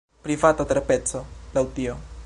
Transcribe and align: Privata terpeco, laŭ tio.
Privata 0.27 0.65
terpeco, 0.71 1.21
laŭ 1.59 1.65
tio. 1.79 1.99